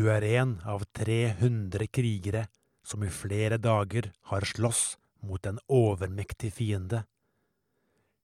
Du 0.00 0.06
er 0.08 0.24
en 0.24 0.54
av 0.64 0.86
300 0.96 1.84
krigere 1.92 2.46
som 2.88 3.02
i 3.04 3.10
flere 3.12 3.58
dager 3.60 4.06
har 4.30 4.46
slåss 4.48 4.94
mot 5.28 5.46
en 5.46 5.58
overmektig 5.68 6.48
fiende. 6.56 7.02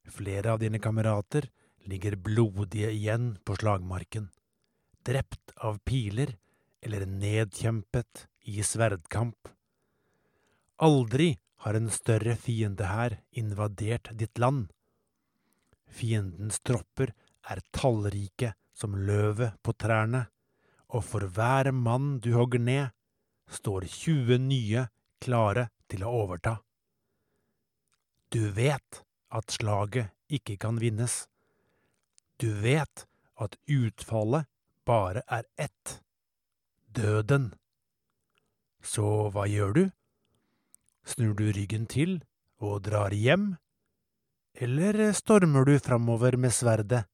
Flere 0.08 0.54
av 0.54 0.62
dine 0.62 0.78
kamerater 0.80 1.50
ligger 1.84 2.14
blodige 2.16 2.88
igjen 2.94 3.26
på 3.44 3.58
slagmarken, 3.60 4.30
drept 5.04 5.52
av 5.56 5.76
piler 5.84 6.32
eller 6.80 7.04
nedkjempet 7.04 8.22
i 8.48 8.64
sverdkamp. 8.64 9.50
Aldri 10.80 11.34
har 11.66 11.76
en 11.76 11.90
større 11.92 12.38
fiende 12.40 12.88
her 12.88 13.18
invadert 13.36 14.08
ditt 14.16 14.40
land. 14.40 14.70
Fiendens 15.92 16.62
tropper 16.64 17.12
er 17.52 17.60
tallrike 17.68 18.54
som 18.72 18.96
løvet 18.96 19.60
på 19.60 19.76
trærne, 19.76 20.24
og 20.88 21.04
for 21.04 21.26
hver 21.34 21.72
mann 21.74 22.18
du 22.22 22.32
hogger 22.36 22.62
ned, 22.62 22.94
står 23.50 23.86
20 23.90 24.38
nye 24.46 24.86
klare 25.22 25.68
til 25.90 26.04
å 26.06 26.12
overta. 26.22 26.56
Du 28.30 28.50
vet 28.54 29.02
at 29.30 29.54
slaget 29.54 30.12
ikke 30.26 30.56
kan 30.62 30.80
vinnes. 30.82 31.26
Du 32.42 32.50
vet 32.62 33.06
at 33.38 33.56
utfallet 33.70 34.48
bare 34.86 35.22
er 35.26 35.46
ett– 35.56 36.00
døden. 36.96 37.52
Så 38.82 39.28
hva 39.34 39.46
gjør 39.50 39.72
du? 39.76 39.84
Snur 41.06 41.34
du 41.38 41.50
ryggen 41.52 41.86
til 41.90 42.18
og 42.62 42.86
drar 42.86 43.14
hjem, 43.14 43.56
eller 44.56 45.12
stormer 45.12 45.66
du 45.68 45.76
framover 45.78 46.38
med 46.40 46.54
sverdet 46.56 47.04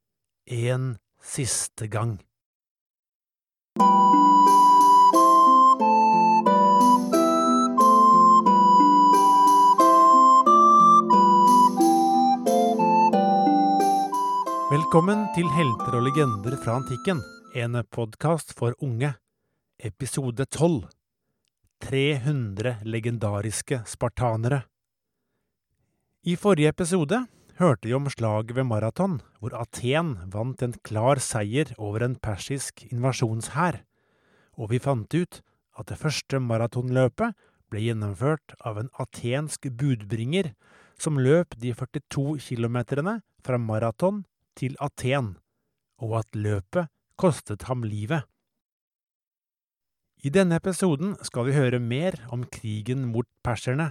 en 0.47 0.95
siste 1.19 1.89
gang? 1.91 2.21
Velkommen 14.73 15.27
til 15.35 15.51
Helter 15.53 15.99
og 15.99 16.05
legender 16.07 16.55
fra 16.63 16.79
antikken, 16.79 17.19
en 17.61 17.75
podkast 17.93 18.55
for 18.57 18.73
unge. 18.81 19.11
Episode 19.77 20.47
12 20.49 20.87
300 21.85 22.79
legendariske 22.89 23.83
spartanere. 23.85 24.63
I 26.25 26.39
forrige 26.41 26.73
episode 26.73 27.19
hørte 27.63 27.89
vi 27.89 27.95
om 27.95 28.09
slaget 28.11 28.57
ved 28.57 28.67
Maraton, 28.67 29.21
hvor 29.39 29.55
Aten 29.55 30.17
vant 30.33 30.63
en 30.63 30.75
klar 30.87 31.21
seier 31.23 31.71
over 31.79 32.05
en 32.05 32.17
persisk 32.19 32.85
invasjonshær, 32.91 33.81
og 34.59 34.73
vi 34.73 34.83
fant 34.83 35.15
ut 35.15 35.41
at 35.79 35.89
det 35.89 35.99
første 36.01 36.41
maratonløpet 36.43 37.37
ble 37.73 37.85
gjennomført 37.87 38.55
av 38.69 38.81
en 38.83 38.91
atensk 39.01 39.71
budbringer 39.81 40.53
som 41.01 41.21
løp 41.23 41.57
de 41.63 41.73
42 41.75 42.37
kilometerne 42.45 43.21
fra 43.47 43.59
Maraton 43.59 44.25
til 44.59 44.77
Aten, 44.83 45.37
og 46.03 46.19
at 46.21 46.37
løpet 46.37 46.91
kostet 47.17 47.69
ham 47.71 47.87
livet. 47.87 48.27
I 50.23 50.31
denne 50.31 50.59
episoden 50.61 51.17
skal 51.27 51.49
vi 51.49 51.57
høre 51.57 51.81
mer 51.83 52.19
om 52.35 52.45
krigen 52.47 53.09
mot 53.11 53.27
perserne, 53.43 53.91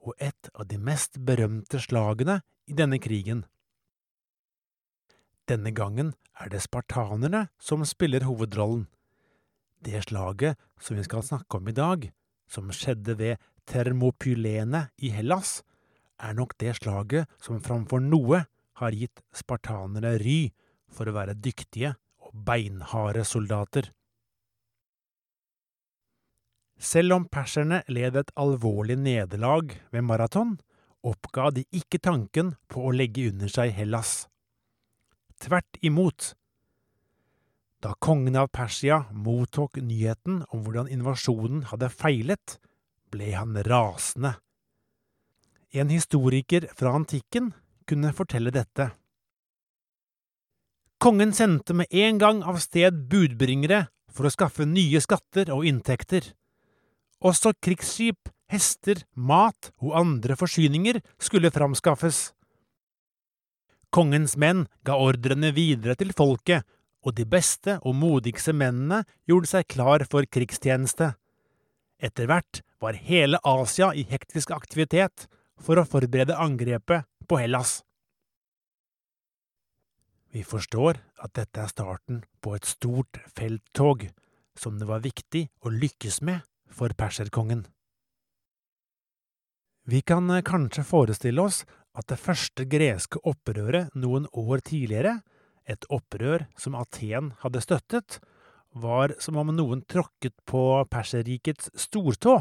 og 0.00 0.16
et 0.18 0.50
av 0.54 0.66
de 0.68 0.80
mest 0.80 1.20
berømte 1.24 1.80
slagene 1.80 2.40
i 2.70 2.76
denne 2.76 3.00
krigen. 3.02 3.44
Denne 5.50 5.72
gangen 5.74 6.14
er 6.38 6.52
det 6.52 6.62
spartanerne 6.62 7.48
som 7.58 7.82
spiller 7.88 8.24
hovedrollen. 8.28 8.86
Det 9.82 10.04
slaget 10.06 10.60
som 10.78 10.98
vi 11.00 11.04
skal 11.06 11.24
snakke 11.26 11.58
om 11.58 11.68
i 11.68 11.74
dag, 11.74 12.06
som 12.46 12.70
skjedde 12.70 13.16
ved 13.18 13.40
Termopylene 13.70 14.88
i 15.02 15.10
Hellas, 15.14 15.60
er 16.20 16.36
nok 16.36 16.54
det 16.60 16.76
slaget 16.78 17.30
som 17.42 17.62
framfor 17.64 18.02
noe 18.04 18.44
har 18.80 18.96
gitt 18.96 19.22
spartanere 19.34 20.18
ry 20.20 20.40
for 20.90 21.08
å 21.08 21.16
være 21.16 21.38
dyktige 21.38 21.94
og 22.20 22.36
beinharde 22.46 23.24
soldater. 23.26 23.90
Selv 26.80 27.18
om 27.18 27.26
perserne 27.28 27.82
led 27.92 28.16
et 28.16 28.32
alvorlig 28.40 28.96
nederlag 29.00 29.74
ved 29.92 30.06
maraton, 30.06 30.58
oppga 31.06 31.50
de 31.56 31.64
ikke 31.74 32.00
tanken 32.02 32.54
på 32.70 32.84
å 32.86 32.92
legge 32.94 33.28
under 33.30 33.50
seg 33.52 33.72
Hellas. 33.76 34.26
Tvert 35.40 35.78
imot. 35.86 36.34
Da 37.80 37.94
kongen 37.96 38.36
av 38.36 38.50
Persia 38.52 39.06
mottok 39.16 39.80
nyheten 39.80 40.42
om 40.52 40.64
hvordan 40.66 40.90
invasjonen 40.92 41.64
hadde 41.70 41.88
feilet, 41.88 42.58
ble 43.10 43.32
han 43.32 43.56
rasende. 43.66 44.34
En 45.72 45.88
historiker 45.88 46.66
fra 46.76 46.92
antikken 46.98 47.52
kunne 47.88 48.12
fortelle 48.14 48.52
dette. 48.54 48.90
Kongen 51.00 51.32
sendte 51.32 51.72
med 51.72 51.88
en 51.96 52.18
gang 52.20 52.42
av 52.44 52.58
sted 52.60 53.06
budbringere 53.08 53.86
for 54.12 54.28
å 54.28 54.34
skaffe 54.34 54.66
nye 54.68 55.00
skatter 55.00 55.48
og 55.54 55.64
inntekter. 55.64 56.26
Også 57.24 57.54
krigsskip, 57.64 58.28
hester, 58.50 59.04
mat 59.14 59.70
og 59.80 59.96
andre 59.98 60.36
forsyninger 60.38 61.00
skulle 61.22 61.52
framskaffes. 61.54 62.30
Kongens 63.90 64.36
menn 64.38 64.66
ga 64.86 64.98
ordrene 64.98 65.50
videre 65.54 65.96
til 65.98 66.12
folket, 66.16 66.62
og 67.00 67.16
de 67.16 67.24
beste 67.24 67.78
og 67.80 67.96
modigste 67.96 68.52
mennene 68.52 69.02
gjorde 69.28 69.48
seg 69.54 69.68
klar 69.72 70.04
for 70.10 70.26
krigstjeneste. 70.28 71.14
Etter 72.00 72.28
hvert 72.28 72.60
var 72.80 72.96
hele 72.96 73.40
Asia 73.44 73.90
i 73.96 74.04
hektisk 74.08 74.52
aktivitet 74.54 75.26
for 75.60 75.80
å 75.80 75.86
forberede 75.88 76.36
angrepet 76.36 77.08
på 77.28 77.40
Hellas. 77.40 77.80
Vi 80.30 80.44
forstår 80.46 81.00
at 81.18 81.34
dette 81.34 81.64
er 81.64 81.72
starten 81.72 82.22
på 82.44 82.54
et 82.54 82.68
stort 82.68 83.18
felttog 83.34 84.06
som 84.58 84.78
det 84.78 84.86
var 84.86 85.02
viktig 85.02 85.48
å 85.66 85.72
lykkes 85.74 86.20
med 86.26 86.44
for 86.70 86.94
perserkongen. 86.94 87.64
Vi 89.90 90.00
kan 90.06 90.30
eh, 90.30 90.42
kanskje 90.46 90.84
forestille 90.86 91.42
oss 91.42 91.64
at 91.98 92.06
det 92.12 92.20
første 92.22 92.66
greske 92.70 93.18
opprøret 93.26 93.90
noen 93.98 94.28
år 94.30 94.62
tidligere, 94.62 95.18
et 95.66 95.82
opprør 95.90 96.46
som 96.58 96.76
Aten 96.78 97.32
hadde 97.42 97.62
støttet, 97.64 98.20
var 98.70 99.16
som 99.18 99.38
om 99.40 99.50
noen 99.54 99.82
tråkket 99.90 100.36
på 100.46 100.62
Perserrikets 100.90 101.72
stortå. 101.74 102.36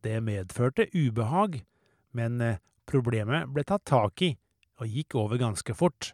Det 0.00 0.22
medførte 0.24 0.88
ubehag, 0.94 1.60
men 2.16 2.40
eh, 2.40 2.62
Problemet 2.86 3.50
ble 3.50 3.64
tatt 3.66 3.82
tak 3.90 4.22
i, 4.22 4.30
og 4.78 4.86
gikk 4.86 5.16
over 5.18 5.40
ganske 5.40 5.74
fort. 5.74 6.12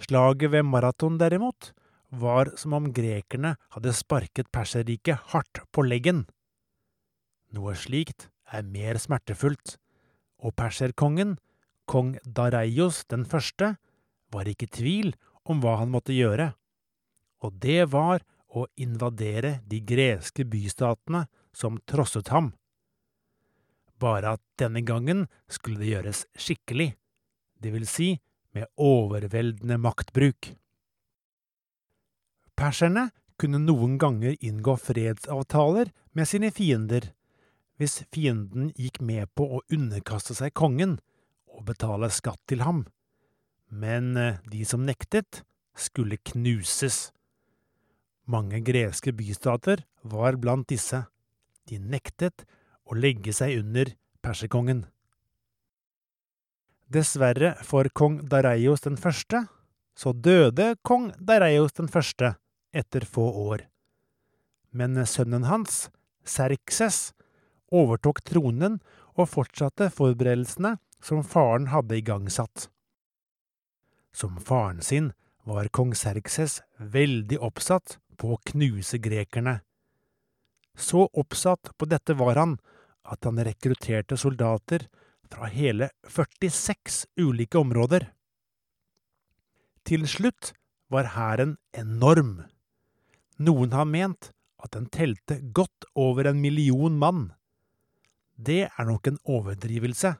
Slaget 0.00 0.52
ved 0.54 0.62
Maraton, 0.64 1.16
derimot, 1.18 1.72
var 2.08 2.52
som 2.58 2.76
om 2.78 2.86
grekerne 2.94 3.56
hadde 3.74 3.94
sparket 3.98 4.50
Perserriket 4.54 5.32
hardt 5.34 5.64
på 5.74 5.82
leggen. 5.82 6.22
Noe 7.50 7.74
slikt 7.74 8.28
er 8.50 8.66
mer 8.66 8.98
smertefullt, 9.02 9.76
og 10.40 10.54
perserkongen, 10.56 11.36
kong 11.90 12.14
Dareios 12.24 13.02
den 13.10 13.26
første, 13.26 13.74
var 14.30 14.46
ikke 14.46 14.68
i 14.68 14.74
tvil 14.76 15.12
om 15.50 15.62
hva 15.62 15.80
han 15.80 15.90
måtte 15.90 16.14
gjøre, 16.14 16.52
og 17.42 17.56
det 17.62 17.90
var 17.90 18.22
å 18.50 18.66
invadere 18.78 19.58
de 19.66 19.80
greske 19.86 20.46
bystatene 20.46 21.24
som 21.54 21.78
trosset 21.88 22.30
ham. 22.34 22.52
Bare 24.00 24.36
at 24.36 24.42
denne 24.60 24.82
gangen 24.86 25.26
skulle 25.50 25.82
det 25.82 25.92
gjøres 25.92 26.24
skikkelig, 26.38 26.92
det 27.60 27.72
vil 27.74 27.86
si 27.88 28.14
med 28.56 28.70
overveldende 28.80 29.76
maktbruk. 29.78 30.54
Perserne 32.58 33.10
kunne 33.40 33.60
noen 33.62 33.96
ganger 34.00 34.36
inngå 34.44 34.76
fredsavtaler 34.80 35.92
med 36.16 36.28
sine 36.28 36.50
fiender, 36.52 37.12
hvis 37.80 38.02
fienden 38.12 38.68
gikk 38.76 39.00
med 39.00 39.30
på 39.32 39.46
å 39.56 39.62
underkaste 39.72 40.36
seg 40.36 40.52
kongen 40.52 40.98
og 41.48 41.64
betale 41.70 42.10
skatt 42.12 42.40
til 42.50 42.60
ham, 42.66 42.84
men 43.72 44.16
eh, 44.20 44.40
de 44.52 44.66
som 44.68 44.84
nektet, 44.84 45.40
skulle 45.80 46.18
knuses. 46.28 47.08
Mange 48.28 48.60
greske 48.60 49.14
bystater 49.16 49.86
var 50.02 50.36
blant 50.36 50.68
disse. 50.68 51.06
De 51.70 51.78
nektet 51.80 52.44
å 52.84 52.98
legge 52.98 53.32
seg 53.32 53.62
under 53.62 53.94
perserkongen. 54.20 54.82
Dessverre 56.90 57.54
for 57.64 57.88
kong 57.94 58.18
Dareios 58.28 58.84
den 58.84 58.98
første, 59.00 59.46
så 59.96 60.12
døde 60.12 60.74
kong 60.84 61.12
Dareios 61.16 61.72
den 61.78 61.88
første 61.88 62.34
etter 62.74 63.06
få 63.06 63.24
år. 63.46 63.64
Men 64.74 64.98
sønnen 65.06 65.46
hans, 65.48 65.86
Serkses, 66.26 67.14
overtok 67.70 68.22
tronen 68.26 68.78
og 69.16 69.30
fortsatte 69.30 69.90
forberedelsene 69.94 70.76
som 71.02 71.24
faren 71.24 71.70
hadde 71.72 71.98
igangsatt. 71.98 72.68
Som 74.12 74.38
faren 74.42 74.82
sin 74.82 75.12
var 75.46 75.70
kong 75.72 75.94
Serkses 75.96 76.60
veldig 76.78 77.38
oppsatt 77.40 77.98
på 78.20 78.34
å 78.34 78.40
knuse 78.52 79.00
grekerne. 79.02 79.60
Så 80.76 81.06
oppsatt 81.12 81.72
på 81.78 81.88
dette 81.88 82.14
var 82.18 82.38
han 82.38 82.58
at 83.10 83.24
han 83.24 83.40
rekrutterte 83.44 84.18
soldater 84.20 84.86
fra 85.30 85.48
hele 85.50 85.90
46 86.08 87.04
ulike 87.20 87.58
områder. 87.58 88.10
Til 89.86 90.06
slutt 90.10 90.52
var 90.92 91.14
hæren 91.14 91.56
enorm. 91.72 92.42
Noen 93.40 93.72
har 93.72 93.88
ment 93.88 94.32
at 94.60 94.74
den 94.76 94.90
telte 94.92 95.40
godt 95.56 95.86
over 95.94 96.28
en 96.28 96.40
million 96.42 96.98
mann. 96.98 97.30
Det 98.40 98.62
er 98.70 98.88
nok 98.88 99.10
en 99.10 99.18
overdrivelse, 99.28 100.14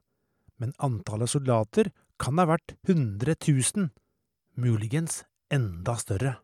men 0.60 0.76
antallet 0.84 1.32
soldater 1.32 1.88
kan 2.20 2.36
ha 2.36 2.44
vært 2.50 2.74
100 2.84 3.32
000, 3.48 3.88
muligens 4.60 5.22
enda 5.48 5.94
større. 5.96 6.34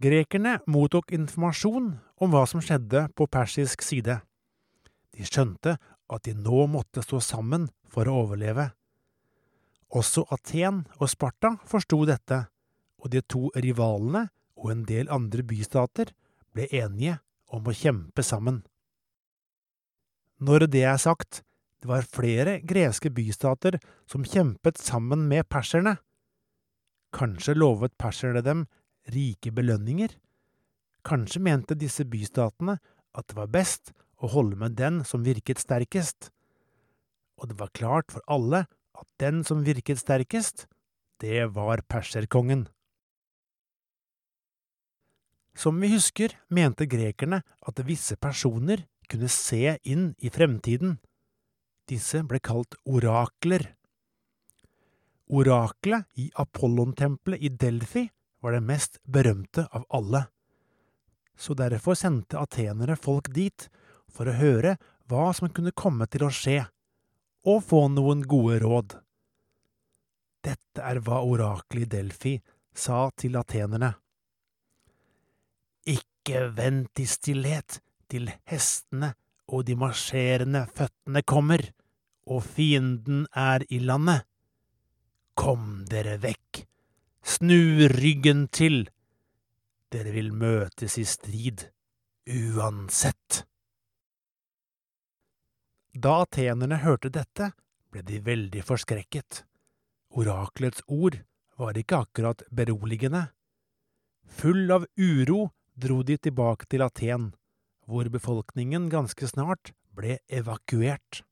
Grekerne 0.00 0.60
mottok 0.70 1.10
informasjon 1.12 1.90
om 2.22 2.30
hva 2.32 2.46
som 2.48 2.62
skjedde 2.64 3.08
på 3.18 3.26
persisk 3.28 3.82
side. 3.84 4.20
De 5.12 5.26
skjønte 5.26 5.74
at 6.10 6.24
de 6.24 6.36
nå 6.38 6.64
måtte 6.70 7.02
stå 7.04 7.18
sammen 7.24 7.66
for 7.90 8.08
å 8.08 8.22
overleve. 8.22 8.70
Også 9.90 10.22
Aten 10.30 10.84
og 11.00 11.10
Sparta 11.10 11.56
forsto 11.66 11.98
dette, 12.06 12.44
og 13.02 13.10
de 13.10 13.24
to 13.26 13.50
rivalene 13.58 14.28
og 14.60 14.70
en 14.70 14.86
del 14.86 15.10
andre 15.10 15.42
bystater 15.42 16.14
ble 16.54 16.70
enige 16.70 17.18
om 17.50 17.66
å 17.66 17.74
kjempe 17.74 18.22
sammen. 18.22 18.62
Når 20.40 20.70
det 20.72 20.86
er 20.88 20.96
sagt, 20.96 21.42
det 21.80 21.88
var 21.88 22.06
flere 22.08 22.58
greske 22.64 23.10
bystater 23.12 23.76
som 24.08 24.24
kjempet 24.24 24.80
sammen 24.80 25.26
med 25.28 25.48
perserne. 25.52 25.98
Kanskje 27.12 27.56
lovet 27.56 27.96
perserne 28.00 28.40
dem 28.44 28.66
rike 29.12 29.52
belønninger? 29.52 30.14
Kanskje 31.04 31.42
mente 31.44 31.76
disse 31.76 32.04
bystatene 32.08 32.78
at 33.16 33.28
det 33.28 33.36
var 33.36 33.52
best 33.52 33.92
å 34.20 34.30
holde 34.32 34.56
med 34.60 34.76
den 34.80 35.00
som 35.04 35.24
virket 35.24 35.60
sterkest? 35.60 36.30
Og 37.40 37.52
det 37.52 37.56
var 37.60 37.72
klart 37.76 38.12
for 38.12 38.24
alle 38.28 38.66
at 38.96 39.08
den 39.20 39.42
som 39.44 39.64
virket 39.64 40.00
sterkest, 40.00 40.66
det 41.20 41.50
var 41.52 41.84
perserkongen. 41.88 42.66
Som 45.56 45.80
vi 45.80 45.90
husker, 45.92 46.32
mente 46.48 46.86
grekerne 46.88 47.42
at 47.42 47.84
visse 47.84 48.16
personer 48.16 48.86
kunne 49.10 49.28
se 49.32 49.76
inn 49.82 50.12
i 50.18 50.30
fremtiden. 50.30 50.98
Disse 51.90 52.22
ble 52.26 52.40
kalt 52.42 52.76
orakler. 52.86 53.66
Oraklet 55.30 56.06
i 56.18 56.30
Apollon-tempelet 56.38 57.42
i 57.42 57.50
Delfi 57.54 58.06
var 58.40 58.54
det 58.56 58.64
mest 58.66 58.98
berømte 59.04 59.66
av 59.70 59.84
alle. 59.88 60.24
Så 61.36 61.54
derfor 61.54 61.94
sendte 61.98 62.40
atenere 62.40 62.96
folk 62.96 63.30
dit 63.34 63.68
for 64.10 64.28
å 64.28 64.36
høre 64.38 64.76
hva 65.10 65.30
som 65.34 65.50
kunne 65.54 65.74
komme 65.74 66.06
til 66.10 66.26
å 66.26 66.32
skje, 66.34 66.62
og 67.46 67.62
få 67.64 67.86
noen 67.88 68.22
gode 68.28 68.58
råd. 68.62 68.96
Dette 70.44 70.84
er 70.84 71.00
hva 71.04 71.20
oraklet 71.26 71.86
i 71.86 71.90
Delfi 71.96 72.34
sa 72.76 73.08
til 73.16 73.38
atenerne. 73.40 73.92
Ikke 75.88 76.46
vent 76.54 77.00
i 77.00 77.06
stillhet 77.08 77.80
til 78.10 78.30
hestene 78.50 79.14
og 79.50 79.66
de 79.66 79.76
marsjerende 79.78 80.64
føttene 80.76 81.22
kommer, 81.26 81.62
og 82.30 82.44
fienden 82.46 83.24
er 83.34 83.64
i 83.72 83.80
landet. 83.82 84.26
Kom 85.34 85.84
dere 85.90 86.18
vekk, 86.22 86.64
snu 87.22 87.88
ryggen 87.90 88.46
til, 88.54 88.84
dere 89.90 90.12
vil 90.14 90.30
møtes 90.36 90.98
i 91.00 91.06
strid, 91.08 91.66
uansett. 92.30 93.44
Da 95.90 96.20
atenerne 96.22 96.78
hørte 96.84 97.10
dette, 97.10 97.50
ble 97.90 98.04
de 98.06 98.20
veldig 98.22 98.62
forskrekket. 98.62 99.42
Oraklets 100.14 100.84
ord 100.86 101.18
var 101.58 101.78
ikke 101.78 102.04
akkurat 102.04 102.44
beroligende. 102.54 103.26
Full 104.38 104.70
av 104.70 104.86
uro 104.94 105.48
dro 105.74 106.02
de 106.06 106.16
tilbake 106.18 106.68
til 106.70 106.84
Aten, 106.86 107.30
hvor 107.90 108.08
befolkningen 108.12 108.88
ganske 108.92 109.26
snart 109.28 109.72
ble 109.96 110.20
evakuert. 110.30 111.22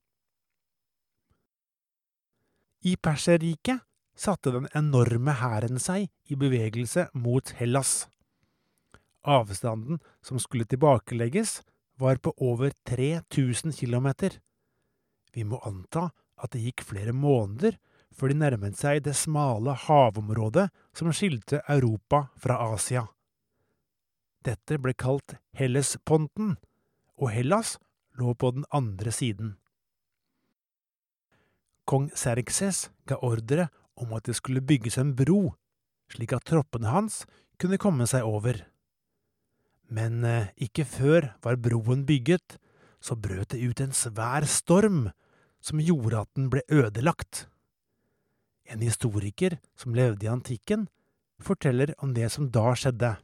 I 2.87 2.97
Perserriket 2.97 3.83
satte 4.19 4.53
den 4.55 4.69
enorme 4.75 5.35
hæren 5.39 5.81
seg 5.83 6.09
i 6.31 6.39
bevegelse 6.39 7.09
mot 7.15 7.55
Hellas. 7.59 8.07
Avstanden 9.23 9.99
som 10.23 10.39
skulle 10.43 10.67
tilbakelegges, 10.67 11.61
var 11.99 12.21
på 12.23 12.31
over 12.37 12.71
3000 12.87 13.73
kilometer. 13.75 14.37
Vi 15.35 15.43
må 15.45 15.59
anta 15.67 16.05
at 16.39 16.53
det 16.55 16.63
gikk 16.63 16.85
flere 16.87 17.13
måneder 17.13 17.75
før 18.15 18.31
de 18.31 18.39
nærmet 18.39 18.79
seg 18.79 19.03
det 19.07 19.17
smale 19.19 19.75
havområdet 19.87 20.69
som 20.97 21.11
skilte 21.11 21.59
Europa 21.67 22.29
fra 22.39 22.61
Asia. 22.71 23.03
Dette 24.49 24.79
ble 24.81 24.95
kalt 24.97 25.35
Hellesponten, 25.59 26.57
og 27.21 27.33
Hellas 27.35 27.77
lå 28.17 28.33
på 28.33 28.53
den 28.57 28.65
andre 28.73 29.13
siden. 29.13 29.57
Kong 31.89 32.09
Serkses 32.17 32.87
ga 33.09 33.19
ordre 33.25 33.69
om 33.99 34.15
at 34.17 34.29
det 34.29 34.37
skulle 34.39 34.65
bygges 34.65 34.99
en 35.01 35.15
bro, 35.19 35.53
slik 36.13 36.33
at 36.37 36.47
troppene 36.49 36.93
hans 36.93 37.23
kunne 37.61 37.81
komme 37.81 38.07
seg 38.09 38.25
over. 38.25 38.63
Men 39.89 40.25
eh, 40.25 40.51
ikke 40.69 40.87
før 40.89 41.33
var 41.45 41.61
broen 41.61 42.07
bygget, 42.09 42.59
så 43.01 43.17
brøt 43.17 43.53
det 43.53 43.63
ut 43.63 43.81
en 43.81 43.95
svær 43.97 44.47
storm 44.49 45.09
som 45.65 45.81
gjorde 45.83 46.25
at 46.25 46.31
den 46.37 46.49
ble 46.53 46.65
ødelagt. 46.69 47.47
En 48.69 48.85
historiker 48.85 49.59
som 49.77 49.97
levde 49.97 50.27
i 50.27 50.33
antikken, 50.33 50.89
forteller 51.41 51.95
om 52.03 52.13
det 52.15 52.29
som 52.35 52.51
da 52.53 52.73
skjedde. 52.77 53.17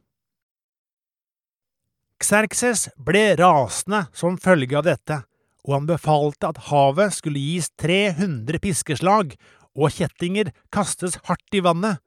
Xerxes 2.21 2.87
ble 2.95 3.35
rasende 3.39 4.05
som 4.15 4.37
følge 4.39 4.77
av 4.79 4.85
dette, 4.87 5.21
og 5.65 5.73
han 5.79 5.89
befalte 5.89 6.51
at 6.53 6.63
havet 6.69 7.17
skulle 7.17 7.41
gis 7.41 7.71
300 7.81 8.61
piskeslag 8.63 9.35
og 9.75 9.91
kjettinger 9.91 10.53
kastes 10.73 11.17
hardt 11.27 11.57
i 11.57 11.63
vannet. 11.65 11.99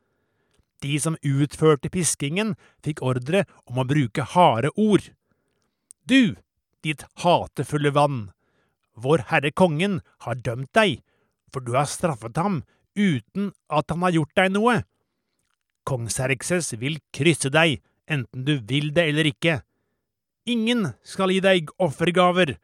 De 0.81 0.95
som 1.03 1.19
utførte 1.27 1.91
piskingen, 1.91 2.55
fikk 2.87 3.03
ordre 3.03 3.45
om 3.67 3.81
å 3.83 3.87
bruke 3.88 4.25
harde 4.35 4.71
ord. 4.79 5.11
Du, 6.07 6.38
ditt 6.87 7.03
hatefulle 7.25 7.91
vann, 7.93 8.29
vår 8.95 9.27
Herre 9.31 9.50
Kongen 9.50 10.00
har 10.25 10.38
dømt 10.38 10.71
deg, 10.75 11.03
for 11.53 11.65
du 11.65 11.75
har 11.75 11.88
straffet 11.91 12.38
ham 12.38 12.62
uten 12.99 13.53
at 13.69 13.91
han 13.91 14.07
har 14.07 14.17
gjort 14.17 14.35
deg 14.38 14.55
noe. 14.55 14.81
Kong 15.88 16.09
Serkses 16.12 16.73
vil 16.79 16.99
krysse 17.15 17.50
deg, 17.53 17.83
enten 18.09 18.47
du 18.47 18.59
vil 18.62 18.93
det 18.95 19.11
eller 19.11 19.29
ikke. 19.31 19.61
Ingen 20.49 20.95
skal 21.05 21.28
gi 21.35 21.43
deg 21.45 21.69
offergaver, 21.83 22.55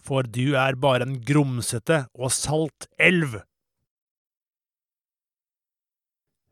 for 0.00 0.24
du 0.24 0.56
er 0.56 0.78
bare 0.80 1.04
en 1.04 1.18
grumsete 1.20 2.06
og 2.16 2.32
salt 2.32 2.86
elv. 2.96 3.36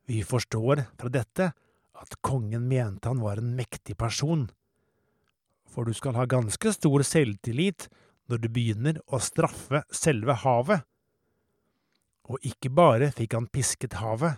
Vi 0.05 0.21
forstår 0.27 0.85
fra 1.01 1.13
dette 1.13 1.53
at 2.03 2.19
kongen 2.21 2.67
mente 2.69 3.09
han 3.09 3.23
var 3.25 3.41
en 3.41 3.55
mektig 3.57 3.97
person, 3.97 4.51
for 5.65 5.89
du 5.89 5.97
skal 5.97 6.19
ha 6.19 6.29
ganske 6.29 6.75
stor 6.77 7.05
selvtillit 7.09 7.89
når 8.29 8.43
du 8.43 8.49
begynner 8.53 9.01
å 9.09 9.23
straffe 9.23 9.85
selve 9.95 10.37
havet. 10.45 10.85
Og 12.29 12.45
ikke 12.45 12.69
bare 12.69 13.09
fikk 13.17 13.39
han 13.39 13.49
pisket 13.49 13.97
havet. 14.03 14.37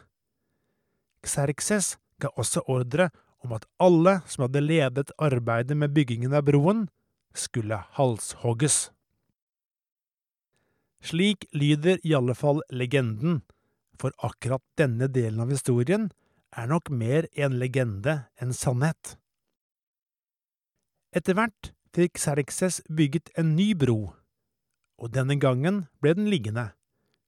Xerxes 1.24 1.96
ga 2.22 2.30
også 2.38 2.62
ordre 2.70 3.10
om 3.44 3.52
at 3.56 3.66
alle 3.82 4.18
som 4.30 4.46
hadde 4.46 4.64
ledet 4.64 5.12
arbeidet 5.22 5.76
med 5.76 5.92
byggingen 5.94 6.34
av 6.34 6.46
broen, 6.48 6.86
skulle 7.34 7.82
halshogges. 7.98 8.88
Slik 11.04 11.44
lyder 11.52 11.98
i 12.06 12.14
alle 12.16 12.36
fall 12.38 12.62
legenden 12.72 13.42
for 14.00 14.14
akkurat 14.24 14.62
denne 14.80 15.08
delen 15.12 15.42
av 15.44 15.52
historien 15.52 16.08
er 16.56 16.70
nok 16.70 16.88
mer 16.90 17.28
en 17.34 17.58
legende 17.60 18.22
enn 18.40 18.54
sannhet. 18.56 19.16
Etter 21.14 21.36
hvert 21.38 21.72
fikk 21.94 22.18
Serkses 22.18 22.80
bygget 22.90 23.30
en 23.38 23.52
ny 23.58 23.72
bro, 23.78 24.14
og 24.98 25.12
denne 25.14 25.36
gangen 25.38 25.84
ble 26.02 26.14
den 26.16 26.30
liggende, 26.30 26.72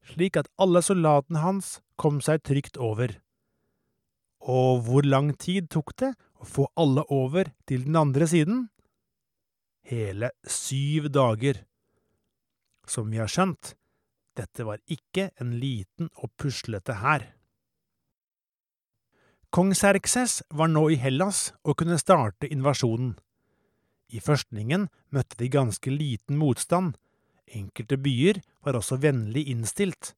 slik 0.06 0.38
at 0.40 0.50
alle 0.62 0.82
soldatene 0.82 1.42
hans 1.42 1.76
kom 2.00 2.22
seg 2.24 2.42
trygt 2.46 2.78
over. 2.78 3.12
Og 4.46 4.84
hvor 4.86 5.06
lang 5.06 5.32
tid 5.42 5.66
tok 5.74 5.92
det 5.98 6.12
å 6.38 6.46
få 6.46 6.68
alle 6.78 7.02
over 7.10 7.50
til 7.66 7.86
den 7.88 7.98
andre 7.98 8.28
siden? 8.30 8.66
Hele 9.86 10.30
syv 10.46 11.10
dager. 11.14 11.64
Som 12.86 13.10
vi 13.10 13.18
har 13.18 13.30
skjønt, 13.30 13.74
dette 14.38 14.66
var 14.66 14.82
ikke 14.86 15.30
en 15.42 15.56
liten 15.58 16.10
og 16.22 16.30
puslete 16.38 17.00
hær. 17.02 17.24
Kong 19.50 19.72
Serkses 19.78 20.42
var 20.54 20.70
nå 20.70 20.84
i 20.92 20.98
Hellas 21.00 21.48
og 21.64 21.78
kunne 21.80 21.98
starte 21.98 22.50
invasjonen. 22.52 23.14
I 24.14 24.22
førstningen 24.22 24.86
møtte 25.14 25.38
de 25.40 25.50
ganske 25.50 25.90
liten 25.90 26.38
motstand, 26.38 26.94
enkelte 27.46 27.98
byer 27.98 28.42
var 28.66 28.78
også 28.78 28.98
vennlig 29.02 29.46
innstilt, 29.50 30.12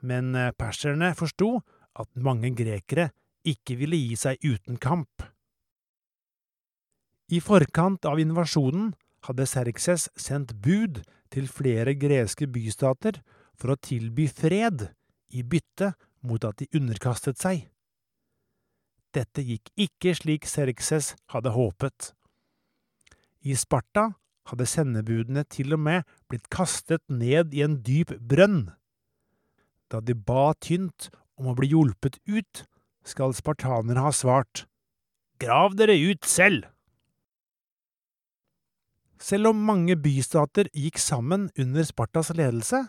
men 0.00 0.34
eh, 0.36 0.52
perserne 0.56 1.10
forsto 1.16 1.58
at 1.98 2.08
mange 2.22 2.52
grekere 2.56 3.10
ikke 3.52 3.76
ville 3.80 3.98
gi 3.98 4.16
seg 4.18 4.44
uten 4.44 4.78
kamp. 4.80 5.24
I 7.28 7.40
forkant 7.44 8.06
av 8.08 8.20
invasjonen 8.20 8.94
hadde 9.28 9.46
Serkses 9.48 10.06
sendt 10.16 10.54
bud 10.64 11.02
til 11.32 11.48
flere 11.52 11.92
greske 11.98 12.48
bystater 12.48 13.20
for 13.58 13.74
å 13.74 13.80
tilby 13.84 14.28
fred 14.32 14.86
i 15.36 15.42
bytte 15.44 15.92
mot 16.24 16.44
at 16.48 16.62
de 16.62 16.68
underkastet 16.78 17.40
seg. 17.40 17.66
Dette 19.12 19.42
gikk 19.44 19.70
ikke 19.76 20.14
slik 20.16 20.48
Serkses 20.48 21.14
hadde 21.32 21.52
håpet. 21.52 22.12
I 23.44 23.54
Sparta 23.56 24.10
hadde 24.48 24.66
sendebudene 24.68 25.44
til 25.48 25.74
og 25.76 25.82
med 25.84 26.08
blitt 26.30 26.48
kastet 26.52 27.04
ned 27.12 27.54
i 27.56 27.64
en 27.64 27.78
dyp 27.84 28.14
brønn. 28.20 28.70
Da 29.88 30.00
de 30.04 30.16
ba 30.16 30.52
tynt 30.60 31.08
om 31.38 31.50
å 31.50 31.56
bli 31.56 31.70
hjulpet 31.72 32.18
ut, 32.28 32.64
skal 33.08 33.34
spartanerne 33.36 34.04
ha 34.04 34.12
svart, 34.14 34.68
Grav 35.38 35.76
dere 35.78 35.94
ut 35.94 36.26
selv! 36.26 36.66
Selv 39.22 39.50
om 39.52 39.60
mange 39.66 39.94
bystater 39.98 40.66
gikk 40.74 40.98
sammen 41.02 41.48
under 41.58 41.86
Spartas 41.86 42.30
ledelse, 42.34 42.84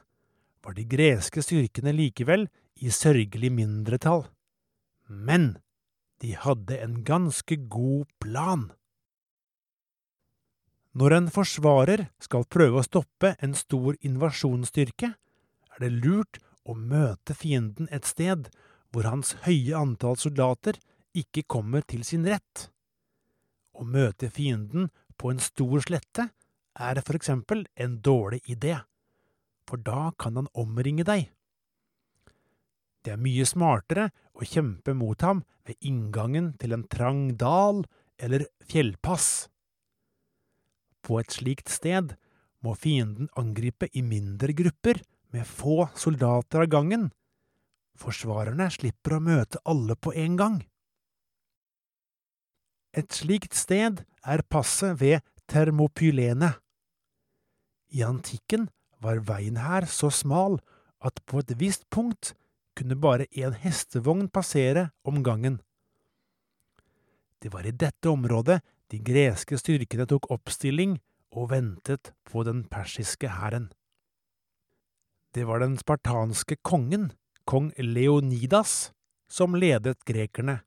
var 0.66 0.76
de 0.78 0.86
greske 0.90 1.44
styrkene 1.46 1.94
likevel 1.94 2.48
i 2.82 2.90
sørgelig 2.94 3.52
mindretall. 3.54 4.26
Men 5.10 5.58
de 6.22 6.34
hadde 6.38 6.78
en 6.82 7.00
ganske 7.06 7.58
god 7.70 8.10
plan. 8.22 8.70
Når 10.98 11.16
en 11.16 11.30
forsvarer 11.34 12.08
skal 12.22 12.50
prøve 12.50 12.82
å 12.82 12.86
stoppe 12.86 13.36
en 13.46 13.54
stor 13.58 13.98
invasjonsstyrke, 14.02 15.14
er 15.14 15.86
det 15.86 15.94
lurt 16.02 16.42
å 16.66 16.74
møte 16.74 17.38
fienden 17.38 17.90
et 17.94 18.10
sted 18.10 18.50
hvor 18.90 19.08
hans 19.10 19.36
høye 19.46 19.78
antall 19.78 20.18
soldater 20.18 20.80
ikke 21.18 21.46
kommer 21.50 21.86
til 21.86 22.04
sin 22.08 22.26
rett. 22.28 22.70
Å 23.74 23.86
møte 23.86 24.30
fienden 24.34 24.90
på 25.20 25.32
en 25.34 25.42
stor 25.44 25.84
slette 25.86 26.30
er 26.80 27.02
for 27.06 27.18
eksempel 27.18 27.66
en 27.76 28.00
dårlig 28.06 28.42
idé, 28.50 28.78
for 29.68 29.82
da 29.84 30.12
kan 30.18 30.40
han 30.40 30.50
omringe 30.58 31.06
deg. 31.08 31.28
Det 33.04 33.14
er 33.16 33.22
mye 33.22 33.46
smartere 33.48 34.10
å 34.36 34.48
kjempe 34.48 34.96
mot 34.98 35.22
ham 35.24 35.44
ved 35.68 35.80
inngangen 35.86 36.54
til 36.60 36.76
en 36.76 36.86
trang 36.92 37.30
dal 37.40 37.86
eller 38.20 38.46
fjellpass. 38.68 39.48
På 41.06 41.20
et 41.22 41.32
slikt 41.32 41.72
sted 41.72 42.16
må 42.66 42.76
fienden 42.76 43.30
angripe 43.40 43.88
i 43.96 44.04
mindre 44.04 44.54
grupper 44.56 45.00
med 45.34 45.48
få 45.48 45.88
soldater 45.96 46.66
av 46.66 46.72
gangen. 46.74 47.08
Forsvarerne 48.00 48.70
slipper 48.72 49.18
å 49.18 49.24
møte 49.24 49.60
alle 49.68 49.98
på 50.00 50.14
en 50.16 50.38
gang. 50.40 50.58
Et 52.96 53.12
slikt 53.14 53.54
sted 53.58 54.04
er 54.26 54.46
passet 54.50 54.98
ved 55.02 55.22
Termopylene. 55.50 56.54
I 57.94 58.04
antikken 58.06 58.70
var 59.04 59.22
veien 59.28 59.60
her 59.62 59.88
så 59.90 60.10
smal 60.14 60.60
at 61.06 61.20
på 61.30 61.42
et 61.42 61.56
visst 61.60 61.88
punkt 61.94 62.34
kunne 62.78 62.98
bare 63.00 63.28
en 63.36 63.56
hestevogn 63.58 64.30
passere 64.32 64.90
om 65.04 65.22
gangen. 65.24 65.60
Det 67.40 67.52
var 67.54 67.68
i 67.68 67.76
dette 67.76 68.12
området 68.12 68.60
de 68.92 69.00
greske 69.06 69.58
styrkene 69.60 70.08
tok 70.10 70.28
oppstilling 70.34 70.98
og 71.36 71.52
ventet 71.54 72.12
på 72.28 72.44
den 72.48 72.64
persiske 72.68 73.30
hæren. 73.38 73.70
Det 75.36 75.46
var 75.48 75.62
den 75.62 75.78
spartanske 75.78 76.58
kongen, 76.66 77.12
kong 77.50 77.72
Leonidas, 77.78 78.92
som 79.28 79.56
ledet 79.56 80.06
grekerne. 80.06 80.60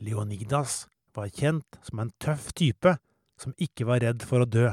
Leonidas 0.00 0.86
var 1.12 1.28
kjent 1.28 1.76
som 1.84 2.00
en 2.00 2.12
tøff 2.16 2.46
type 2.56 2.94
som 3.36 3.52
ikke 3.60 3.84
var 3.84 4.00
redd 4.00 4.22
for 4.24 4.40
å 4.40 4.48
dø. 4.48 4.70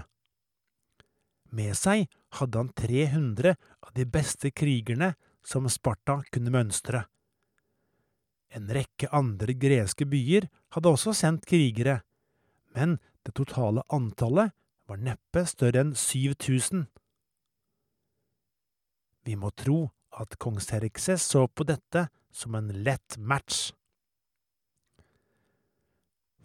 Med 1.51 1.75
seg 1.75 2.05
hadde 2.39 2.62
han 2.62 2.69
300 2.72 3.51
av 3.83 3.91
de 4.00 4.05
beste 4.07 4.51
krigerne 4.55 5.10
som 5.43 5.67
Sparta 5.67 6.22
kunne 6.31 6.53
mønstre. 6.55 7.01
En 8.55 8.72
rekke 8.72 9.10
andre 9.12 9.57
greske 9.60 10.07
byer 10.07 10.48
hadde 10.72 10.93
også 10.93 11.12
sendt 11.19 11.50
krigere, 11.50 11.98
men 12.72 12.95
det 13.27 13.36
totale 13.36 13.83
antallet 13.91 14.55
var 14.88 15.03
neppe 15.03 15.43
større 15.51 15.83
enn 15.83 15.91
7000. 16.00 16.88
Vi 19.27 19.36
må 19.36 19.51
tro 19.51 19.81
at 20.20 20.38
kong 20.41 20.60
Serkses 20.62 21.25
så 21.25 21.48
på 21.48 21.65
dette 21.67 22.08
som 22.34 22.55
en 22.58 22.70
lett 22.86 23.17
match. 23.17 23.72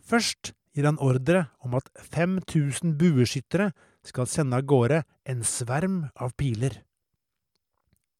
Først 0.08 0.52
gir 0.72 0.86
han 0.88 1.00
ordre 1.02 1.48
om 1.64 1.76
at 1.76 1.88
5000 2.12 2.96
bueskyttere 3.00 3.72
skal 4.06 4.28
sende 4.30 4.60
av 4.60 4.68
gårde 4.68 5.02
en 5.28 5.42
sverm 5.44 6.04
av 6.16 6.32
piler. 6.38 6.80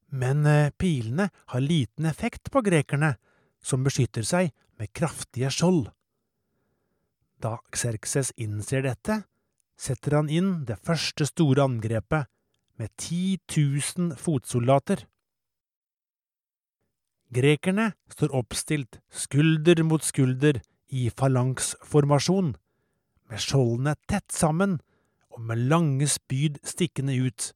Men 0.09 0.47
eh, 0.49 0.73
pilene 0.76 1.28
har 1.52 1.64
liten 1.64 2.09
effekt 2.09 2.50
på 2.52 2.62
grekerne, 2.64 3.14
som 3.61 3.85
beskytter 3.85 4.25
seg 4.25 4.52
med 4.81 4.93
kraftige 4.97 5.50
skjold. 5.52 5.88
Da 7.38 7.59
Xerxes 7.75 8.33
innser 8.40 8.85
dette, 8.87 9.23
setter 9.78 10.17
han 10.19 10.31
inn 10.33 10.64
det 10.67 10.78
første 10.83 11.28
store 11.28 11.69
angrepet, 11.69 12.26
med 12.78 12.93
10 12.95 13.38
000 13.99 14.17
fotsoldater. 14.19 15.02
Grekerne 17.35 17.91
står 18.09 18.33
oppstilt 18.33 19.01
skulder 19.13 19.83
mot 19.85 20.05
skulder 20.05 20.63
i 20.89 21.09
falanksformasjon, 21.13 22.55
med 23.29 23.43
skjoldene 23.45 23.93
tett 24.09 24.33
sammen 24.33 24.79
og 25.29 25.43
med 25.45 25.67
lange 25.69 26.09
spyd 26.09 26.57
stikkende 26.65 27.19
ut, 27.21 27.51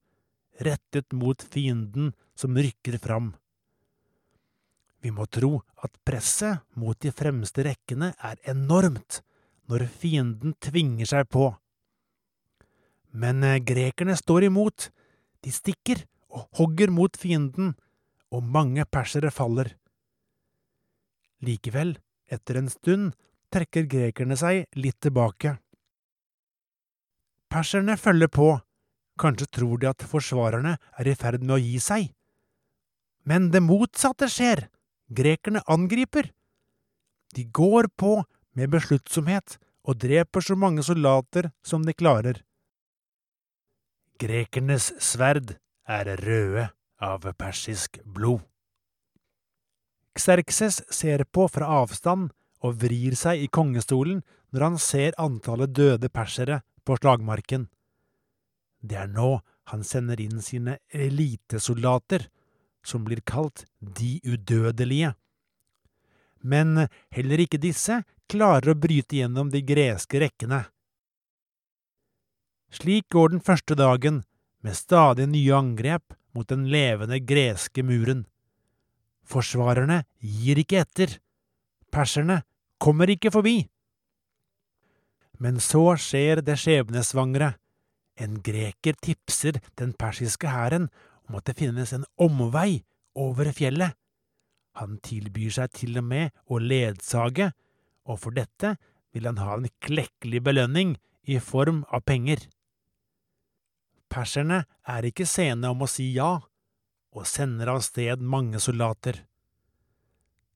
rettet 0.61 1.17
mot 1.17 1.41
fienden 1.41 2.13
som 2.37 2.59
rykker 2.59 2.99
fram. 3.01 3.33
Vi 5.03 5.11
må 5.11 5.25
tro 5.27 5.63
at 5.83 5.97
presset 6.07 6.61
mot 6.79 6.99
de 7.01 7.11
fremste 7.11 7.65
rekkene 7.67 8.13
er 8.23 8.37
enormt 8.53 9.23
når 9.73 9.89
fienden 9.89 10.53
tvinger 10.63 11.09
seg 11.09 11.31
på. 11.33 11.49
Men 13.13 13.43
eh, 13.45 13.59
grekerne 13.59 14.15
står 14.21 14.47
imot, 14.51 14.91
de 15.43 15.51
stikker 15.53 16.05
og 16.33 16.47
hogger 16.61 16.93
mot 16.93 17.17
fienden, 17.19 17.75
og 18.33 18.43
mange 18.43 18.85
persere 18.89 19.31
faller. 19.31 19.75
Likevel, 21.45 21.97
etter 22.33 22.61
en 22.61 22.71
stund, 22.73 23.13
trekker 23.53 23.89
grekerne 23.91 24.39
seg 24.41 24.65
litt 24.79 25.01
tilbake. 25.05 25.57
Perserne 27.53 27.99
følger 28.01 28.31
på, 28.33 28.49
kanskje 29.21 29.51
tror 29.53 29.81
de 29.83 29.91
at 29.91 30.07
forsvarerne 30.09 30.79
er 30.99 31.11
i 31.11 31.17
ferd 31.19 31.43
med 31.45 31.59
å 31.59 31.61
gi 31.61 31.77
seg. 31.83 32.07
Men 33.29 33.51
det 33.53 33.61
motsatte 33.63 34.31
skjer, 34.33 34.67
grekerne 35.13 35.61
angriper. 35.71 36.31
De 37.37 37.45
går 37.45 37.91
på 38.01 38.23
med 38.57 38.73
besluttsomhet 38.73 39.59
og 39.85 39.99
dreper 40.01 40.45
så 40.45 40.57
mange 40.57 40.85
soldater 40.87 41.51
som 41.67 41.85
de 41.85 41.95
klarer. 41.97 42.41
Grekernes 44.23 44.93
sverd 45.03 45.57
er 45.91 46.17
røde 46.23 46.71
av 47.03 47.27
persisk 47.39 47.99
blod. 48.05 48.41
Xerxes 50.19 50.83
ser 50.93 51.25
på 51.25 51.47
fra 51.49 51.69
avstand 51.83 52.31
og 52.63 52.77
vrir 52.83 53.17
seg 53.19 53.43
i 53.43 53.49
kongestolen 53.49 54.21
når 54.53 54.67
han 54.67 54.79
ser 54.79 55.17
antallet 55.21 55.73
døde 55.73 56.11
persere 56.13 56.61
på 56.85 56.99
slagmarken. 57.01 57.67
Det 58.83 58.99
er 58.99 59.09
nå 59.09 59.41
han 59.71 59.85
sender 59.87 60.21
inn 60.21 60.43
sine 60.43 60.79
elitesoldater, 60.91 62.27
som 62.85 63.05
blir 63.07 63.23
kalt 63.25 63.65
De 63.79 64.19
udødelige. 64.27 65.15
Men 66.43 66.89
heller 67.15 67.45
ikke 67.45 67.63
disse 67.63 68.03
klarer 68.27 68.73
å 68.73 68.79
bryte 68.79 69.17
gjennom 69.21 69.53
de 69.53 69.63
greske 69.63 70.19
rekkene. 70.19 70.65
Slik 72.73 73.07
går 73.13 73.35
den 73.35 73.45
første 73.45 73.77
dagen, 73.79 74.25
med 74.63 74.77
stadig 74.79 75.29
nye 75.31 75.55
angrep 75.55 76.15
mot 76.35 76.49
den 76.49 76.67
levende 76.73 77.21
greske 77.21 77.85
muren. 77.87 78.25
Forsvarerne 79.29 80.03
gir 80.19 80.61
ikke 80.63 80.83
etter. 80.83 81.19
Perserne 81.93 82.43
kommer 82.83 83.11
ikke 83.13 83.33
forbi. 83.35 83.57
Men 85.43 85.59
så 85.63 85.97
skjer 85.99 86.43
det 86.45 86.59
skjebnesvangre. 86.63 87.55
En 88.21 88.39
greker 88.45 88.97
tipser 89.03 89.59
den 89.81 89.95
persiske 89.99 90.51
hæren 90.53 90.89
om 91.29 91.39
at 91.39 91.49
det 91.49 91.59
finnes 91.59 91.93
en 91.97 92.07
omvei 92.21 92.83
over 93.19 93.51
fjellet. 93.57 93.97
Han 94.81 94.99
tilbyr 95.05 95.53
seg 95.53 95.73
til 95.77 95.99
og 96.01 96.07
med 96.09 96.33
å 96.49 96.61
ledsage, 96.63 97.51
og 98.09 98.21
for 98.23 98.35
dette 98.37 98.77
vil 99.13 99.29
han 99.29 99.41
ha 99.43 99.57
en 99.59 99.69
klekkelig 99.85 100.41
belønning 100.45 100.95
i 101.29 101.39
form 101.39 101.83
av 101.93 102.05
penger. 102.09 102.41
Perserne 104.13 104.65
er 104.85 105.07
ikke 105.09 105.25
sene 105.29 105.71
om 105.73 105.85
å 105.85 105.89
si 105.89 106.11
ja, 106.13 106.37
og 107.13 107.29
sender 107.29 107.71
av 107.73 107.83
sted 107.85 108.21
mange 108.21 108.61
soldater. 108.61 109.23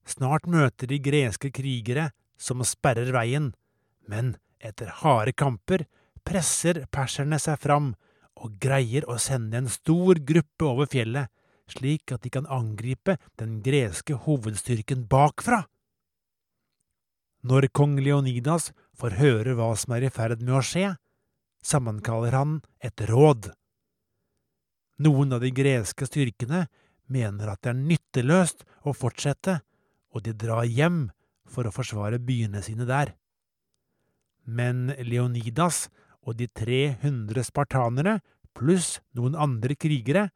Snart 0.07 0.45
møter 0.49 0.89
de 0.89 0.99
greske 1.03 1.49
krigere 1.53 2.11
som 2.37 2.61
sperrer 2.65 3.09
veien, 3.13 3.51
men 4.07 4.35
etter 4.63 4.91
harde 5.01 5.33
kamper 5.37 5.85
presser 6.27 6.85
perserne 6.93 7.39
seg 7.41 7.59
fram 7.63 7.95
og 8.37 8.59
greier 8.61 9.07
å 9.09 9.17
sende 9.21 9.57
en 9.57 9.69
stor 9.71 10.21
gruppe 10.21 10.67
over 10.67 10.89
fjellet, 10.91 11.31
slik 11.67 12.13
at 12.13 12.23
de 12.23 12.31
kan 12.31 12.47
angripe 12.53 13.17
den 13.41 13.57
greske 13.65 14.15
hovedstyrken 14.27 15.07
bakfra. 15.09 15.65
Når 17.47 17.69
kong 17.75 17.97
Leonidas 18.03 18.71
får 18.97 19.17
høre 19.19 19.57
hva 19.57 19.73
som 19.79 19.95
er 19.97 20.07
i 20.07 20.13
ferd 20.13 20.43
med 20.43 20.59
å 20.59 20.63
skje, 20.63 20.93
sammenkaller 21.67 22.35
han 22.37 22.59
et 22.79 23.01
råd. 23.09 23.51
Noen 25.03 25.35
av 25.35 25.43
de 25.43 25.51
greske 25.53 26.07
styrkene 26.07 26.65
mener 27.11 27.51
at 27.51 27.61
det 27.63 27.73
er 27.73 27.81
nytteløst 27.81 28.65
å 28.87 28.95
fortsette, 28.95 29.59
og 30.15 30.23
de 30.25 30.33
drar 30.33 30.65
hjem 30.65 31.07
for 31.47 31.67
å 31.67 31.73
forsvare 31.73 32.19
byene 32.23 32.63
sine 32.65 32.87
der. 32.87 33.13
Men 34.47 34.89
Leonidas 35.03 35.87
og 36.23 36.39
de 36.39 36.47
300 36.47 37.45
spartanerne, 37.47 38.17
pluss 38.57 38.97
noen 39.15 39.35
andre 39.37 39.75
krigere, 39.77 40.29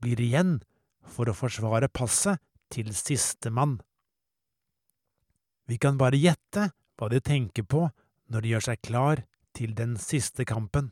blir 0.00 0.20
igjen 0.22 0.58
for 1.04 1.28
å 1.28 1.36
forsvare 1.36 1.90
passet 1.92 2.40
til 2.72 2.92
sistemann. 2.96 3.78
Vi 5.68 5.76
kan 5.78 5.98
bare 6.00 6.18
gjette 6.18 6.70
hva 6.98 7.10
de 7.12 7.20
tenker 7.22 7.66
på 7.68 7.84
når 8.30 8.42
de 8.42 8.54
gjør 8.54 8.66
seg 8.70 8.80
klar 8.86 9.22
til 9.60 9.76
den 9.76 9.98
siste 10.00 10.46
kampen. 10.48 10.88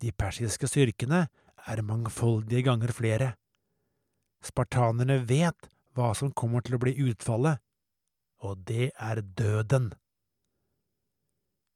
De 0.00 0.12
persiske 0.16 0.66
styrkene 0.70 1.26
er 1.68 1.84
mangfoldige 1.84 2.64
ganger 2.70 2.94
flere. 2.96 3.28
Spartanerne 4.42 5.20
vet 5.28 5.68
hva 5.92 6.14
som 6.16 6.32
kommer 6.32 6.64
til 6.64 6.78
å 6.78 6.82
bli 6.82 6.96
utfallet, 7.04 7.60
og 8.42 8.64
det 8.66 8.90
er 8.96 9.20
døden. 9.20 9.92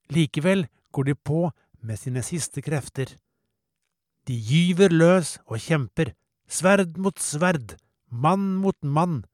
Likevel 0.08 0.66
går 0.96 1.10
de 1.10 1.14
på 1.14 1.44
med 1.84 2.00
sine 2.00 2.24
siste 2.24 2.64
krefter. 2.64 3.12
De 4.26 4.34
gyver 4.34 4.90
løs 4.90 5.36
og 5.46 5.60
kjemper, 5.62 6.16
sverd 6.48 6.96
mot 6.98 7.20
sverd, 7.20 7.76
mann 8.08 8.54
mot 8.64 8.78
mann. 8.82 9.24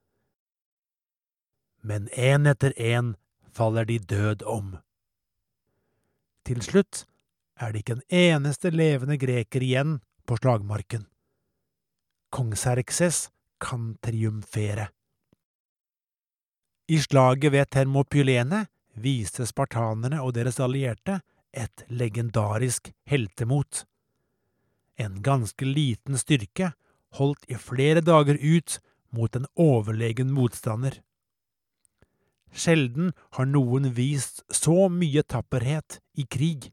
Men 1.81 2.11
én 2.11 2.49
etter 2.51 2.75
én 2.77 3.15
faller 3.55 3.87
de 3.87 3.99
død 3.99 4.43
om. 4.43 4.81
Til 6.47 6.63
slutt 6.65 7.05
er 7.61 7.73
det 7.73 7.83
ikke 7.83 7.99
en 7.99 8.07
eneste 8.19 8.73
levende 8.75 9.19
greker 9.21 9.63
igjen 9.63 10.01
på 10.27 10.39
slagmarken. 10.41 11.07
Kong 12.33 12.55
Serkses 12.57 13.29
kan 13.63 13.95
triumfere. 14.03 14.89
I 16.89 16.99
slaget 16.99 17.53
ved 17.53 17.71
Termopylene 17.71 18.67
viste 19.01 19.47
spartanerne 19.47 20.21
og 20.23 20.35
deres 20.37 20.59
allierte 20.61 21.21
et 21.53 21.85
legendarisk 21.89 22.91
heltemot. 23.09 23.85
En 24.99 25.21
ganske 25.23 25.65
liten 25.65 26.19
styrke 26.21 26.73
holdt 27.19 27.47
i 27.49 27.61
flere 27.61 28.03
dager 28.05 28.41
ut 28.41 28.79
mot 29.13 29.37
en 29.37 29.47
overlegen 29.57 30.33
motstander. 30.33 30.99
Sjelden 32.53 33.13
har 33.37 33.49
noen 33.49 33.89
vist 33.97 34.43
så 34.53 34.89
mye 34.93 35.25
tapperhet 35.25 36.01
i 36.21 36.27
krig. 36.29 36.69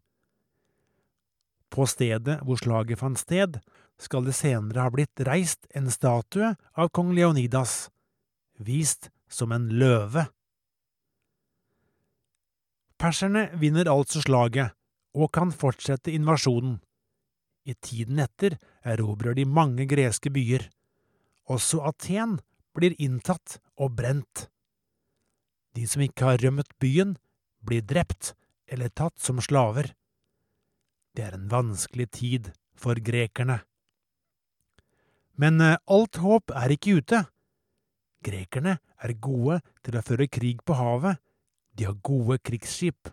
På 1.70 1.86
stedet 1.88 2.40
hvor 2.44 2.60
slaget 2.60 3.00
fant 3.00 3.20
sted, 3.20 3.60
skal 4.00 4.26
det 4.28 4.36
senere 4.36 4.86
ha 4.86 4.92
blitt 4.92 5.24
reist 5.28 5.68
en 5.76 5.90
statue 5.92 6.54
av 6.80 6.92
kong 6.96 7.14
Leonidas, 7.16 7.90
vist 8.60 9.10
som 9.30 9.52
en 9.56 9.68
løve. 9.80 10.26
Perserne 13.00 13.48
vinner 13.60 13.88
altså 13.92 14.24
slaget, 14.24 14.76
og 15.16 15.32
kan 15.34 15.52
fortsette 15.56 16.12
invasjonen. 16.14 16.78
I 17.66 17.76
tiden 17.76 18.20
etter 18.24 18.58
erobrer 18.88 19.36
de 19.38 19.46
mange 19.46 19.86
greske 19.90 20.32
byer. 20.34 20.68
Også 21.50 21.82
Aten 21.88 22.38
blir 22.76 22.96
inntatt 23.00 23.60
og 23.80 23.96
brent. 24.00 24.48
De 25.78 25.86
som 25.88 26.02
ikke 26.04 26.26
har 26.32 26.42
rømmet 26.42 26.70
byen, 26.82 27.16
blir 27.66 27.86
drept 27.86 28.34
eller 28.70 28.90
tatt 28.90 29.18
som 29.22 29.42
slaver. 29.44 29.94
Det 31.16 31.26
er 31.26 31.36
en 31.36 31.50
vanskelig 31.52 32.10
tid 32.16 32.52
for 32.78 33.00
grekerne. 33.04 33.60
Men 35.40 35.62
eh, 35.64 35.80
alt 35.88 36.20
håp 36.20 36.52
er 36.56 36.76
ikke 36.76 37.00
ute. 37.00 37.24
Grekerne 38.26 38.78
er 39.00 39.16
gode 39.24 39.62
til 39.86 39.96
å 39.96 40.04
føre 40.04 40.28
krig 40.28 40.64
på 40.68 40.76
havet, 40.76 41.20
de 41.80 41.88
har 41.88 41.96
gode 42.04 42.36
krigsskip, 42.44 43.08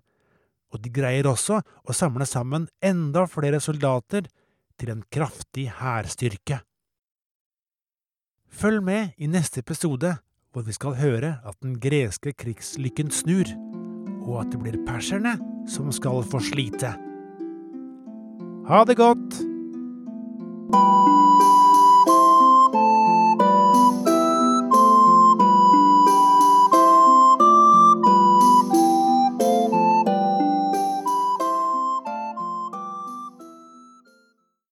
og 0.75 0.83
de 0.83 0.91
greier 0.91 1.29
også 1.31 1.61
å 1.63 1.95
samle 1.95 2.27
sammen 2.27 2.67
enda 2.83 3.23
flere 3.31 3.61
soldater 3.63 4.27
til 4.77 4.91
en 4.91 5.05
kraftig 5.13 5.69
hærstyrke. 5.79 6.59
Følg 8.51 8.83
med 8.83 9.15
i 9.23 9.29
neste 9.31 9.63
episode, 9.63 10.17
hvor 10.57 10.65
vi 10.65 10.73
skal 10.73 10.95
høre 10.97 11.35
at 11.45 11.57
den 11.61 11.75
greske 11.77 12.33
krigslykken 12.33 13.11
snur, 13.13 13.45
og 14.25 14.39
at 14.41 14.55
det 14.55 14.61
blir 14.63 14.79
perserne 14.87 15.35
som 15.69 15.91
skal 15.93 16.25
få 16.25 16.41
slite. 16.41 16.95
Ha 18.65 18.79
det 18.89 18.97
godt! 18.97 19.37